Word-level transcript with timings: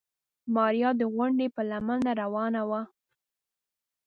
ماريا 0.53 0.89
د 0.97 1.01
غونډۍ 1.13 1.47
په 1.55 1.61
لمنه 1.69 2.11
روانه 2.21 2.61
وه. 2.69 2.81